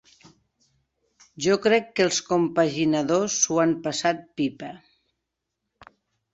[1.47, 4.73] Jo crec que els compaginadors s'ho han passat pipa.